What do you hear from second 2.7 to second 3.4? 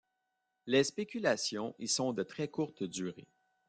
durée.